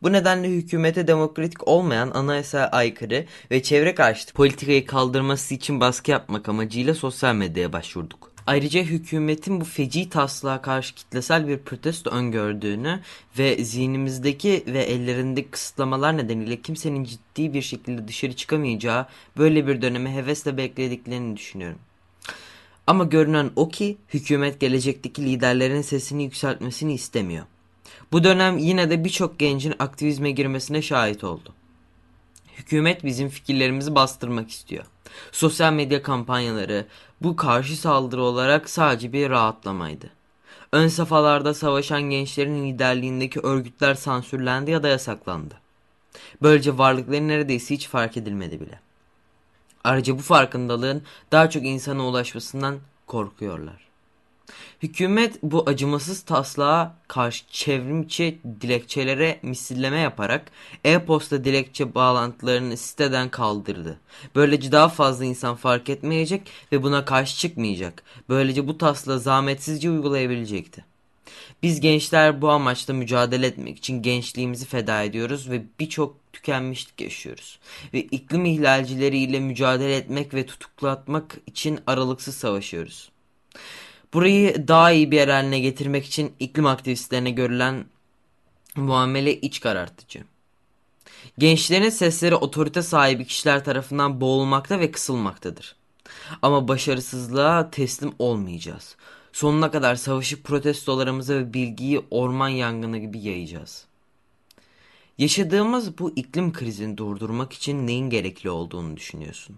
Bu 0.02 0.12
nedenle 0.12 0.49
hükümete 0.49 1.06
demokratik 1.06 1.68
olmayan 1.68 2.11
anayasaya 2.11 2.68
aykırı 2.68 3.25
ve 3.50 3.62
çevre 3.62 3.94
karşıtı 3.94 4.35
politikayı 4.35 4.87
kaldırması 4.87 5.54
için 5.54 5.80
baskı 5.80 6.11
yapmak 6.11 6.49
amacıyla 6.49 6.94
sosyal 6.94 7.35
medyaya 7.35 7.73
başvurduk. 7.73 8.29
Ayrıca 8.50 8.83
hükümetin 8.83 9.61
bu 9.61 9.64
feci 9.64 10.09
taslağa 10.09 10.62
karşı 10.62 10.95
kitlesel 10.95 11.49
bir 11.49 11.59
protesto 11.59 12.11
öngördüğünü 12.11 13.00
ve 13.38 13.64
zihnimizdeki 13.64 14.64
ve 14.66 14.83
ellerindeki 14.83 15.50
kısıtlamalar 15.50 16.16
nedeniyle 16.16 16.62
kimsenin 16.62 17.04
ciddi 17.04 17.54
bir 17.54 17.62
şekilde 17.62 18.09
dışarı 18.09 18.33
çıkamayacağı 18.33 19.07
böyle 19.38 19.66
bir 19.66 19.83
dönemi 19.83 20.11
hevesle 20.11 20.57
beklediklerini 20.57 21.37
düşünüyorum. 21.37 21.78
Ama 22.87 23.04
görünen 23.04 23.50
o 23.57 23.69
ki 23.69 23.97
hükümet 24.14 24.61
gelecekteki 24.61 25.25
liderlerin 25.25 25.83
sesini 25.83 26.23
yükseltmesini 26.25 26.95
istemiyor. 26.95 27.45
Bu 28.12 28.25
dönem 28.25 28.59
yine 28.59 28.90
de 28.90 29.04
birçok 29.04 29.38
gencin 29.38 29.75
aktivizme 29.78 30.30
girmesine 30.30 30.83
şahit 30.83 31.25
oldu. 31.25 31.54
Hükümet 32.61 33.05
bizim 33.05 33.29
fikirlerimizi 33.29 33.95
bastırmak 33.95 34.50
istiyor. 34.50 34.85
Sosyal 35.33 35.73
medya 35.73 36.02
kampanyaları 36.02 36.87
bu 37.23 37.37
karşı 37.37 37.76
saldırı 37.76 38.23
olarak 38.23 38.71
sadece 38.71 39.12
bir 39.12 39.31
rahatlamaydı. 39.31 40.11
Ön 40.73 40.88
safhalarda 40.88 41.55
savaşan 41.55 42.02
gençlerin 42.02 42.64
liderliğindeki 42.64 43.40
örgütler 43.40 43.95
sansürlendi 43.95 44.71
ya 44.71 44.83
da 44.83 44.88
yasaklandı. 44.88 45.55
Böylece 46.43 46.79
varlıkları 46.79 47.29
neredeyse 47.29 47.75
hiç 47.75 47.88
fark 47.88 48.17
edilmedi 48.17 48.61
bile. 48.61 48.81
Ayrıca 49.85 50.19
bu 50.19 50.23
farkındalığın 50.23 51.02
daha 51.33 51.50
çok 51.50 51.64
insana 51.64 52.07
ulaşmasından 52.07 52.79
korkuyorlar. 53.07 53.89
Hükümet 54.83 55.42
bu 55.42 55.64
acımasız 55.66 56.23
taslağa 56.23 56.97
karşı 57.09 57.45
çevrimçi 57.50 58.38
dilekçelere 58.61 59.38
misilleme 59.42 59.99
yaparak 59.99 60.50
e-posta 60.85 61.45
dilekçe 61.45 61.95
bağlantılarını 61.95 62.76
siteden 62.76 63.28
kaldırdı. 63.28 64.00
Böylece 64.35 64.73
daha 64.73 64.88
fazla 64.88 65.25
insan 65.25 65.57
fark 65.57 65.88
etmeyecek 65.88 66.42
ve 66.73 66.83
buna 66.83 67.04
karşı 67.04 67.38
çıkmayacak. 67.38 68.02
Böylece 68.28 68.69
bu 68.69 68.78
taslağı 68.78 69.21
zahmetsizce 69.21 69.90
uygulayabilecekti. 69.90 70.85
Biz 71.62 71.80
gençler 71.80 72.42
bu 72.42 72.50
amaçla 72.50 72.95
mücadele 72.95 73.47
etmek 73.47 73.78
için 73.78 74.02
gençliğimizi 74.02 74.66
feda 74.66 75.02
ediyoruz 75.02 75.50
ve 75.50 75.62
birçok 75.80 76.33
tükenmişlik 76.33 77.00
yaşıyoruz. 77.00 77.59
Ve 77.95 78.00
iklim 78.00 78.45
ihlalcileriyle 78.45 79.40
mücadele 79.40 79.97
etmek 79.97 80.35
ve 80.35 80.47
tutuklatmak 80.47 81.38
için 81.47 81.80
aralıksız 81.87 82.37
savaşıyoruz. 82.37 83.11
Burayı 84.14 84.69
daha 84.69 84.93
iyi 84.93 85.11
bir 85.11 85.17
yer 85.17 85.29
haline 85.29 85.61
getirmek 85.61 86.07
için 86.07 86.33
iklim 86.40 86.67
aktivistlerine 86.67 87.31
görülen 87.31 87.85
muamele 88.76 89.40
iç 89.40 89.61
karartıcı. 89.61 90.25
Gençlerin 91.38 91.90
sesleri 91.90 92.35
otorite 92.35 92.83
sahibi 92.83 93.25
kişiler 93.25 93.64
tarafından 93.64 94.21
boğulmakta 94.21 94.81
ve 94.81 94.90
kısılmaktadır. 94.90 95.76
Ama 96.43 96.69
başarısızlığa 96.69 97.71
teslim 97.71 98.12
olmayacağız. 98.19 98.97
Sonuna 99.33 99.71
kadar 99.71 99.95
savaşı 99.95 100.43
protestolarımıza 100.43 101.35
ve 101.35 101.55
bilgiyi 101.55 102.02
orman 102.11 102.49
yangını 102.49 102.99
gibi 102.99 103.19
yayacağız. 103.19 103.85
Yaşadığımız 105.19 105.99
bu 105.99 106.12
iklim 106.17 106.52
krizini 106.52 106.97
durdurmak 106.97 107.52
için 107.52 107.87
neyin 107.87 108.11
gerekli 108.11 108.50
olduğunu 108.50 108.97
düşünüyorsun? 108.97 109.57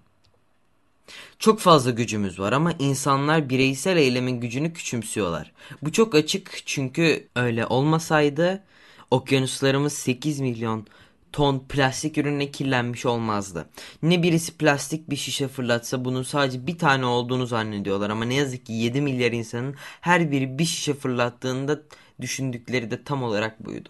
Çok 1.38 1.60
fazla 1.60 1.90
gücümüz 1.90 2.38
var 2.38 2.52
ama 2.52 2.72
insanlar 2.78 3.48
bireysel 3.48 3.96
eylemin 3.96 4.40
gücünü 4.40 4.72
küçümsüyorlar. 4.72 5.52
Bu 5.82 5.92
çok 5.92 6.14
açık 6.14 6.62
çünkü 6.66 7.28
öyle 7.36 7.66
olmasaydı 7.66 8.64
okyanuslarımız 9.10 9.92
8 9.92 10.40
milyon 10.40 10.86
ton 11.32 11.58
plastik 11.68 12.18
ürünle 12.18 12.50
kirlenmiş 12.50 13.06
olmazdı. 13.06 13.68
Ne 14.02 14.22
birisi 14.22 14.56
plastik 14.56 15.10
bir 15.10 15.16
şişe 15.16 15.48
fırlatsa 15.48 16.04
bunun 16.04 16.22
sadece 16.22 16.66
bir 16.66 16.78
tane 16.78 17.06
olduğunu 17.06 17.46
zannediyorlar 17.46 18.10
ama 18.10 18.24
ne 18.24 18.34
yazık 18.34 18.66
ki 18.66 18.72
7 18.72 19.00
milyar 19.00 19.32
insanın 19.32 19.74
her 20.00 20.30
biri 20.30 20.58
bir 20.58 20.64
şişe 20.64 20.94
fırlattığında 20.94 21.82
düşündükleri 22.20 22.90
de 22.90 23.04
tam 23.04 23.22
olarak 23.22 23.64
buydu. 23.64 23.88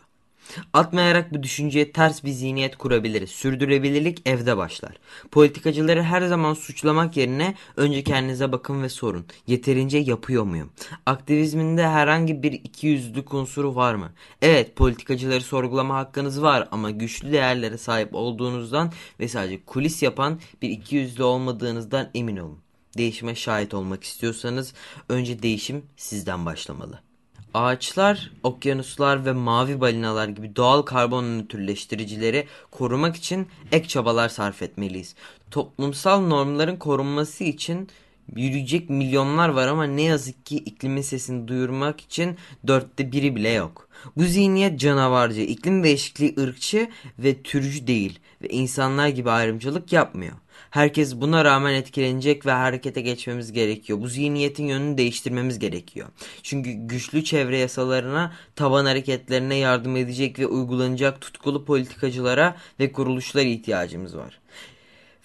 Atmayarak 0.72 1.34
bu 1.34 1.42
düşünceye 1.42 1.92
ters 1.92 2.24
bir 2.24 2.30
zihniyet 2.30 2.76
kurabiliriz. 2.76 3.30
Sürdürülebilirlik 3.30 4.28
evde 4.28 4.56
başlar. 4.56 4.92
Politikacıları 5.30 6.02
her 6.02 6.22
zaman 6.22 6.54
suçlamak 6.54 7.16
yerine 7.16 7.54
önce 7.76 8.02
kendinize 8.02 8.52
bakın 8.52 8.82
ve 8.82 8.88
sorun. 8.88 9.26
Yeterince 9.46 9.98
yapıyor 9.98 10.44
muyum? 10.44 10.70
Aktivizminde 11.06 11.88
herhangi 11.88 12.42
bir 12.42 12.52
ikiyüzlülük 12.52 13.34
unsuru 13.34 13.74
var 13.74 13.94
mı? 13.94 14.12
Evet 14.42 14.76
politikacıları 14.76 15.40
sorgulama 15.40 15.96
hakkınız 15.96 16.42
var 16.42 16.68
ama 16.70 16.90
güçlü 16.90 17.32
değerlere 17.32 17.78
sahip 17.78 18.14
olduğunuzdan 18.14 18.92
ve 19.20 19.28
sadece 19.28 19.64
kulis 19.64 20.02
yapan 20.02 20.40
bir 20.62 20.70
ikiyüzlü 20.70 21.22
olmadığınızdan 21.22 22.10
emin 22.14 22.36
olun. 22.36 22.58
Değişime 22.96 23.34
şahit 23.34 23.74
olmak 23.74 24.04
istiyorsanız 24.04 24.74
önce 25.08 25.42
değişim 25.42 25.82
sizden 25.96 26.46
başlamalı. 26.46 27.11
Ağaçlar, 27.54 28.30
okyanuslar 28.42 29.24
ve 29.24 29.32
mavi 29.32 29.80
balinalar 29.80 30.28
gibi 30.28 30.56
doğal 30.56 30.82
karbon 30.82 31.24
nötrleştiricileri 31.38 32.46
korumak 32.70 33.16
için 33.16 33.48
ek 33.72 33.88
çabalar 33.88 34.28
sarf 34.28 34.62
etmeliyiz. 34.62 35.14
Toplumsal 35.50 36.20
normların 36.20 36.76
korunması 36.76 37.44
için 37.44 37.88
yürüyecek 38.36 38.90
milyonlar 38.90 39.48
var 39.48 39.68
ama 39.68 39.84
ne 39.84 40.02
yazık 40.02 40.46
ki 40.46 40.56
iklimin 40.56 41.02
sesini 41.02 41.48
duyurmak 41.48 42.00
için 42.00 42.36
dörtte 42.66 43.12
biri 43.12 43.36
bile 43.36 43.50
yok. 43.50 43.88
Bu 44.16 44.22
zihniyet 44.24 44.80
canavarcı, 44.80 45.40
iklim 45.40 45.84
değişikliği 45.84 46.34
ırkçı 46.40 46.88
ve 47.18 47.42
türcü 47.42 47.86
değil 47.86 48.18
ve 48.42 48.48
insanlar 48.48 49.08
gibi 49.08 49.30
ayrımcılık 49.30 49.92
yapmıyor. 49.92 50.32
Herkes 50.70 51.16
buna 51.16 51.44
rağmen 51.44 51.74
etkilenecek 51.74 52.46
ve 52.46 52.50
harekete 52.50 53.00
geçmemiz 53.00 53.52
gerekiyor. 53.52 54.00
Bu 54.00 54.08
zihniyetin 54.08 54.66
yönünü 54.66 54.98
değiştirmemiz 54.98 55.58
gerekiyor. 55.58 56.08
Çünkü 56.42 56.72
güçlü 56.72 57.24
çevre 57.24 57.58
yasalarına, 57.58 58.34
taban 58.56 58.84
hareketlerine 58.84 59.54
yardım 59.54 59.96
edecek 59.96 60.38
ve 60.38 60.46
uygulanacak 60.46 61.20
tutkulu 61.20 61.64
politikacılara 61.64 62.56
ve 62.80 62.92
kuruluşlara 62.92 63.44
ihtiyacımız 63.44 64.16
var. 64.16 64.40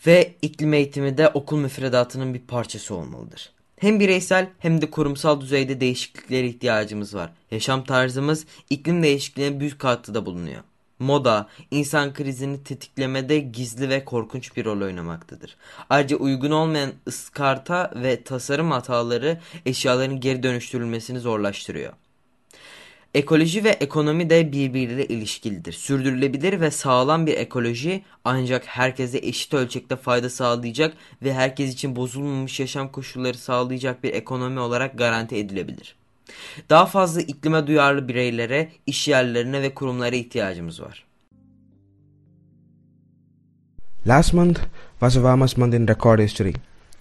Ve 0.07 0.35
iklim 0.41 0.73
eğitimi 0.73 1.17
de 1.17 1.29
okul 1.29 1.57
müfredatının 1.57 2.33
bir 2.33 2.39
parçası 2.39 2.95
olmalıdır. 2.95 3.56
Hem 3.79 3.99
bireysel 3.99 4.49
hem 4.59 4.81
de 4.81 4.91
kurumsal 4.91 5.41
düzeyde 5.41 5.81
değişikliklere 5.81 6.47
ihtiyacımız 6.47 7.15
var. 7.15 7.31
Yaşam 7.51 7.83
tarzımız 7.83 8.45
iklim 8.69 9.03
değişikliğine 9.03 9.59
büyük 9.59 9.79
katkıda 9.79 10.25
bulunuyor. 10.25 10.61
Moda, 10.99 11.47
insan 11.71 12.13
krizini 12.13 12.63
tetiklemede 12.63 13.39
gizli 13.39 13.89
ve 13.89 14.05
korkunç 14.05 14.57
bir 14.57 14.65
rol 14.65 14.81
oynamaktadır. 14.81 15.57
Ayrıca 15.89 16.17
uygun 16.17 16.51
olmayan 16.51 16.91
ıskarta 17.07 17.91
ve 17.95 18.23
tasarım 18.23 18.71
hataları 18.71 19.39
eşyaların 19.65 20.19
geri 20.19 20.43
dönüştürülmesini 20.43 21.19
zorlaştırıyor. 21.19 21.93
Ekoloji 23.13 23.63
ve 23.63 23.69
ekonomi 23.69 24.29
de 24.29 24.51
birbiriyle 24.51 25.05
ilişkilidir. 25.05 25.73
Sürdürülebilir 25.73 26.61
ve 26.61 26.71
sağlam 26.71 27.27
bir 27.27 27.37
ekoloji 27.37 28.03
ancak 28.25 28.65
herkese 28.65 29.17
eşit 29.17 29.53
ölçekte 29.53 29.95
fayda 29.95 30.29
sağlayacak 30.29 30.93
ve 31.23 31.33
herkes 31.33 31.73
için 31.73 31.95
bozulmamış 31.95 32.59
yaşam 32.59 32.91
koşulları 32.91 33.37
sağlayacak 33.37 34.03
bir 34.03 34.13
ekonomi 34.13 34.59
olarak 34.59 34.97
garanti 34.97 35.35
edilebilir. 35.35 35.95
Daha 36.69 36.85
fazla 36.85 37.21
iklime 37.21 37.67
duyarlı 37.67 38.07
bireylere, 38.07 38.69
iş 38.85 39.07
yerlerine 39.07 39.61
ve 39.61 39.73
kurumlara 39.73 40.15
ihtiyacımız 40.15 40.81
var. 40.81 41.05
Last 44.07 44.33
month 44.33 44.59
was 44.99 45.13
warmest 45.13 45.57
month 45.57 45.75
in 45.75 45.87
record 45.87 46.19
history. 46.19 46.53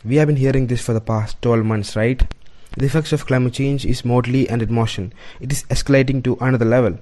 We 0.02 0.18
have 0.18 0.28
been 0.28 0.36
hearing 0.36 0.68
this 0.68 0.82
for 0.82 0.94
the 0.94 1.04
past 1.04 1.42
12 1.42 1.64
months, 1.64 1.96
right? 1.96 2.35
The 2.76 2.84
effects 2.84 3.12
of 3.12 3.26
climate 3.26 3.54
change 3.54 3.86
is 3.86 4.04
mortally 4.04 4.48
and 4.48 4.60
in 4.60 4.72
motion. 4.72 5.12
It 5.40 5.50
is 5.52 5.64
escalating 5.64 6.22
to 6.24 6.36
another 6.40 6.64
level. 6.64 6.98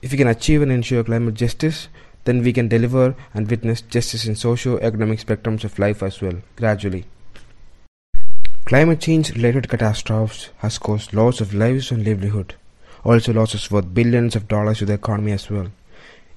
If 0.00 0.12
we 0.12 0.18
can 0.18 0.28
achieve 0.28 0.62
and 0.62 0.72
ensure 0.72 1.04
climate 1.04 1.34
justice, 1.34 1.88
then 2.24 2.42
we 2.42 2.52
can 2.52 2.68
deliver 2.68 3.14
and 3.34 3.50
witness 3.50 3.80
justice 3.82 4.26
in 4.26 4.36
socio-economic 4.36 5.18
spectrums 5.18 5.64
of 5.64 5.78
life 5.78 6.02
as 6.02 6.20
well, 6.20 6.40
gradually. 6.56 7.04
Climate 8.64 9.00
change 9.00 9.30
related 9.34 9.68
catastrophes 9.68 10.50
has 10.58 10.78
caused 10.78 11.14
loss 11.14 11.40
of 11.40 11.54
lives 11.54 11.90
and 11.90 12.06
livelihood, 12.06 12.54
also 13.04 13.32
losses 13.32 13.70
worth 13.70 13.94
billions 13.94 14.36
of 14.36 14.46
dollars 14.46 14.78
to 14.78 14.84
the 14.84 14.92
economy 14.94 15.32
as 15.32 15.50
well. 15.50 15.68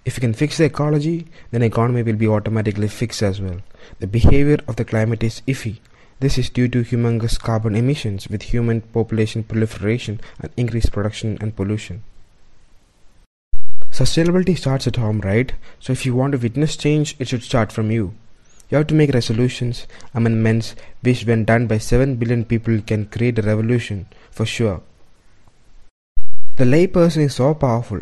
If 0.04 0.18
we 0.18 0.22
can 0.22 0.34
fix 0.34 0.58
the 0.58 0.66
ecology, 0.66 1.28
then 1.52 1.62
economy 1.62 2.04
will 2.04 2.16
be 2.16 2.28
automatically 2.28 2.88
fixed 2.88 3.22
as 3.22 3.40
well. 3.40 3.62
The 4.00 4.08
behavior 4.08 4.58
of 4.68 4.78
the 4.78 4.86
climate 4.86 5.24
is 5.24 5.42
iffy 5.48 5.80
this 6.22 6.38
is 6.38 6.52
due 6.52 6.68
to 6.68 6.84
humongous 6.84 7.40
carbon 7.40 7.76
emissions 7.76 8.28
with 8.30 8.44
human 8.44 8.80
population 8.80 9.44
proliferation 9.44 10.20
and 10.40 10.52
increased 10.56 10.92
production 10.92 11.36
and 11.42 11.56
pollution. 11.56 12.04
Sustainability 13.90 14.56
starts 14.56 14.86
at 14.86 14.98
home, 14.98 15.22
right? 15.22 15.54
So 15.80 15.92
if 15.94 16.06
you 16.06 16.14
want 16.14 16.34
to 16.34 16.38
witness 16.38 16.78
change, 16.78 17.16
it 17.18 17.28
should 17.28 17.42
start 17.42 17.72
from 17.72 17.90
you. 17.90 18.14
You 18.70 18.78
have 18.78 18.88
to 18.88 18.94
make 18.94 19.14
resolutions, 19.16 19.88
amendments, 20.14 20.76
which 21.02 21.26
when 21.26 21.44
done 21.44 21.66
by 21.66 21.80
7 21.80 22.16
billion 22.18 22.46
people 22.46 22.80
can 22.82 23.08
create 23.08 23.40
a 23.40 23.42
revolution, 23.42 24.06
for 24.30 24.46
sure. 24.46 24.82
The 26.58 26.66
layperson 26.66 27.24
is 27.24 27.36
so 27.36 27.56
powerful. 27.56 28.02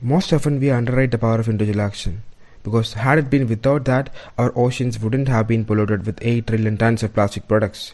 Most 0.00 0.32
often 0.32 0.58
we 0.58 0.70
underrate 0.70 1.10
the 1.10 1.18
power 1.18 1.38
of 1.38 1.50
individual 1.50 1.82
action 1.82 2.22
because 2.66 2.94
had 2.94 3.16
it 3.16 3.30
been 3.30 3.46
without 3.46 3.84
that, 3.84 4.12
our 4.36 4.52
oceans 4.58 4.98
wouldn't 4.98 5.28
have 5.28 5.46
been 5.46 5.64
polluted 5.64 6.04
with 6.04 6.18
8 6.20 6.48
trillion 6.48 6.76
tons 6.76 7.04
of 7.04 7.14
plastic 7.14 7.46
products. 7.46 7.92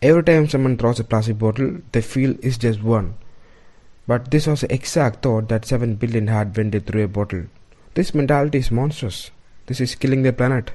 Every 0.00 0.22
time 0.22 0.48
someone 0.48 0.78
throws 0.78 0.98
a 0.98 1.04
plastic 1.04 1.38
bottle, 1.38 1.82
they 1.92 2.00
feel 2.00 2.34
it's 2.42 2.56
just 2.56 2.82
one. 2.82 3.16
But 4.06 4.30
this 4.30 4.46
was 4.46 4.62
the 4.62 4.72
exact 4.72 5.20
thought 5.22 5.50
that 5.50 5.66
7 5.66 5.96
billion 5.96 6.28
had 6.28 6.56
when 6.56 6.70
they 6.70 6.80
threw 6.80 7.04
a 7.04 7.08
bottle. 7.08 7.42
This 7.92 8.14
mentality 8.14 8.56
is 8.56 8.70
monstrous. 8.70 9.30
This 9.66 9.78
is 9.78 9.94
killing 9.94 10.22
the 10.22 10.32
planet. 10.32 10.70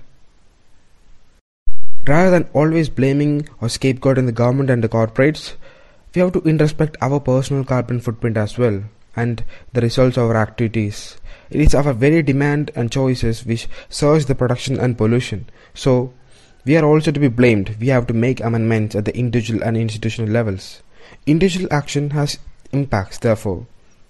Rather 2.06 2.30
than 2.30 2.48
always 2.54 2.88
blaming 2.88 3.50
or 3.62 3.68
scapegoating 3.68 4.28
the 4.28 4.40
government 4.44 4.70
and 4.70 4.84
the 4.84 4.90
corporates, 4.90 5.56
we 6.14 6.22
have 6.22 6.34
to 6.34 6.42
introspect 6.42 6.98
our 7.02 7.20
personal 7.20 7.64
carbon 7.64 8.00
footprint 8.00 8.38
as 8.38 8.60
well 8.60 8.84
and 9.16 9.44
the 9.72 9.82
results 9.82 10.18
of 10.18 10.30
our 10.30 10.38
activities. 10.38 11.18
It 11.54 11.62
is 11.62 11.76
our 11.76 11.94
very 11.94 12.24
demand 12.24 12.72
and 12.74 12.92
choices 12.92 13.46
which 13.46 13.68
surge 13.88 14.26
the 14.26 14.34
production 14.34 14.80
and 14.80 14.98
pollution. 14.98 15.46
So, 15.76 16.12
we 16.66 16.76
are 16.78 16.84
also 16.84 17.12
to 17.12 17.20
be 17.20 17.28
blamed. 17.28 17.76
We 17.80 17.90
have 17.90 18.08
to 18.08 18.14
make 18.16 18.40
amendments 18.40 18.96
at 18.96 19.06
the 19.06 19.16
individual 19.16 19.62
and 19.62 19.78
institutional 19.78 20.32
levels. 20.32 20.82
Individual 21.28 21.68
action 21.72 22.10
has 22.10 22.40
impacts, 22.72 23.20
therefore, 23.20 23.68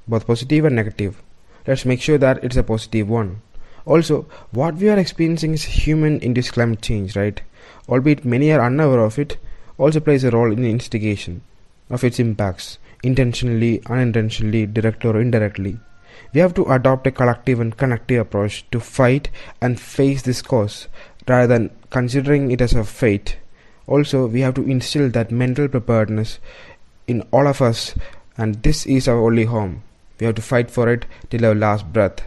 both 0.07 0.25
positive 0.25 0.63
and 0.63 0.77
negative. 0.77 1.21
Let's 1.67 1.83
make 1.83 2.01
sure 2.01 2.17
that 2.17 2.41
it's 2.45 2.55
a 2.55 2.63
positive 2.63 3.09
one. 3.09 3.41
Also, 3.85 4.25
what 4.51 4.75
we 4.75 4.87
are 4.87 4.97
experiencing 4.97 5.53
is 5.53 5.63
human 5.63 6.21
induced 6.21 6.53
climate 6.53 6.81
change, 6.81 7.13
right? 7.17 7.41
Albeit 7.89 8.23
many 8.23 8.53
are 8.53 8.63
unaware 8.63 9.01
of 9.01 9.19
it, 9.19 9.35
also 9.77 9.99
plays 9.99 10.23
a 10.23 10.31
role 10.31 10.53
in 10.53 10.61
the 10.61 10.71
instigation 10.71 11.41
of 11.89 12.05
its 12.05 12.19
impacts, 12.19 12.77
intentionally, 13.03 13.81
unintentionally, 13.87 14.65
directly 14.65 15.09
or 15.09 15.19
indirectly. 15.19 15.77
We 16.33 16.39
have 16.41 16.53
to 16.55 16.65
adopt 16.71 17.07
a 17.07 17.11
collective 17.11 17.59
and 17.59 17.75
connective 17.75 18.21
approach 18.21 18.65
to 18.71 18.79
fight 18.79 19.29
and 19.61 19.79
face 19.79 20.21
this 20.21 20.41
cause 20.41 20.87
rather 21.27 21.47
than 21.47 21.71
considering 21.89 22.51
it 22.51 22.61
as 22.61 22.73
a 22.73 22.83
fate. 22.83 23.37
Also, 23.87 24.27
we 24.27 24.41
have 24.41 24.53
to 24.55 24.69
instill 24.69 25.09
that 25.09 25.31
mental 25.31 25.67
preparedness 25.67 26.39
in 27.07 27.21
all 27.31 27.47
of 27.47 27.61
us, 27.61 27.95
and 28.37 28.63
this 28.63 28.85
is 28.85 29.07
our 29.07 29.19
only 29.19 29.43
home. 29.45 29.83
We 30.19 30.25
have 30.25 30.35
to 30.35 30.41
fight 30.41 30.71
for 30.71 30.89
it 30.89 31.05
till 31.29 31.45
our 31.45 31.55
last 31.55 31.91
breath. 31.91 32.21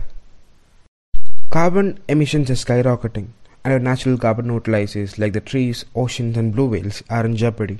Carbon 1.51 1.99
emissions 2.09 2.51
are 2.51 2.55
skyrocketing, 2.55 3.29
and 3.65 3.73
our 3.73 3.79
natural 3.79 4.19
carbon 4.19 4.49
neutralizers 4.49 5.19
like 5.19 5.33
the 5.33 5.41
trees, 5.41 5.85
oceans, 5.95 6.37
and 6.37 6.55
blue 6.55 6.67
whales 6.67 7.03
are 7.09 7.25
in 7.25 7.37
jeopardy. 7.37 7.79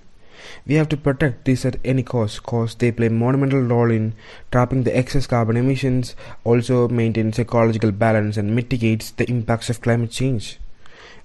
We 0.67 0.75
have 0.75 0.89
to 0.91 0.97
protect 0.97 1.45
these 1.45 1.65
at 1.65 1.79
any 1.85 2.03
cost 2.03 2.43
cause 2.43 2.75
they 2.75 2.93
play 2.93 3.09
monumental 3.09 3.61
role 3.61 3.91
in 3.91 4.15
trapping 4.51 4.83
the 4.83 4.97
excess 4.97 5.27
carbon 5.27 5.57
emissions, 5.57 6.15
also 6.45 6.89
maintains 6.89 7.39
ecological 7.39 7.93
balance 7.93 8.37
and 8.37 8.55
mitigates 8.55 9.11
the 9.11 9.29
impacts 9.31 9.71
of 9.71 9.81
climate 9.81 10.11
change. 10.11 10.59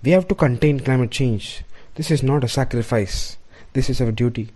We 0.04 0.12
have 0.12 0.28
to 0.30 0.36
contain 0.36 0.80
climate 0.80 1.12
change. 1.12 1.63
This 1.95 2.10
is 2.10 2.24
not 2.24 2.43
a 2.43 2.47
sacrifice. 2.47 3.38
This 3.74 3.89
is 3.89 4.02
our 4.02 4.12
duty. 4.12 4.50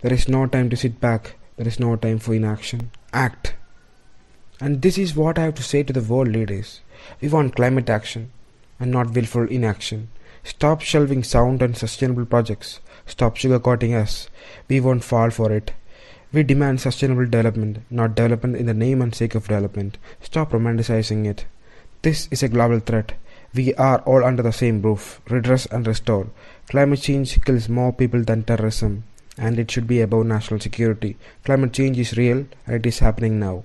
There 0.00 0.12
is 0.12 0.28
no 0.28 0.46
time 0.46 0.70
to 0.70 0.76
sit 0.76 1.00
back. 1.00 1.36
There 1.56 1.66
is 1.66 1.80
no 1.80 1.96
time 1.96 2.18
for 2.18 2.34
inaction. 2.34 2.90
Act. 3.12 3.54
And 4.60 4.80
this 4.80 4.96
is 4.96 5.14
what 5.14 5.38
I 5.38 5.42
have 5.42 5.54
to 5.56 5.62
say 5.62 5.82
to 5.82 5.92
the 5.92 6.00
world 6.00 6.28
leaders. 6.28 6.80
We 7.20 7.28
want 7.28 7.56
climate 7.56 7.90
action 7.90 8.30
and 8.80 8.90
not 8.90 9.12
willful 9.14 9.48
inaction. 9.48 10.08
Stop 10.44 10.80
shelving 10.80 11.24
sound 11.24 11.60
and 11.60 11.76
sustainable 11.76 12.24
projects. 12.24 12.80
Stop 13.06 13.36
sugarcoating 13.36 13.94
us. 13.94 14.28
We 14.68 14.80
won't 14.80 15.04
fall 15.04 15.30
for 15.30 15.52
it. 15.52 15.72
We 16.32 16.42
demand 16.42 16.80
sustainable 16.80 17.24
development, 17.24 17.78
not 17.88 18.14
development 18.14 18.56
in 18.56 18.66
the 18.66 18.74
name 18.74 19.00
and 19.00 19.14
sake 19.14 19.34
of 19.34 19.48
development. 19.48 19.96
Stop 20.20 20.50
romanticizing 20.50 21.24
it. 21.26 21.46
This 22.02 22.28
is 22.30 22.42
a 22.42 22.48
global 22.48 22.80
threat. 22.80 23.12
We 23.54 23.74
are 23.74 24.00
all 24.00 24.24
under 24.24 24.42
the 24.42 24.52
same 24.52 24.82
roof. 24.82 25.20
Redress 25.30 25.66
and 25.66 25.86
restore. 25.86 26.28
Climate 26.68 27.00
change 27.00 27.42
kills 27.44 27.68
more 27.68 27.92
people 27.92 28.22
than 28.22 28.42
terrorism, 28.42 29.04
and 29.38 29.58
it 29.58 29.70
should 29.70 29.86
be 29.86 30.00
above 30.00 30.26
national 30.26 30.60
security. 30.60 31.16
Climate 31.44 31.72
change 31.72 31.98
is 31.98 32.16
real, 32.16 32.44
and 32.66 32.76
it 32.76 32.86
is 32.86 32.98
happening 32.98 33.38
now. 33.38 33.64